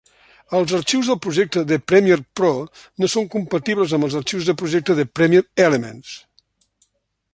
[0.59, 2.49] Els arxius de projecte de Premiere Pro
[3.03, 6.17] no són compatibles amb els arxius de projecte de Premiere Elements.